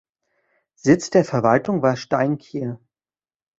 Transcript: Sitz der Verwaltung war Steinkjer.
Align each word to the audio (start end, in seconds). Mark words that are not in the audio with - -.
Sitz 0.73 1.11
der 1.11 1.23
Verwaltung 1.23 1.83
war 1.83 1.95
Steinkjer. 1.95 2.79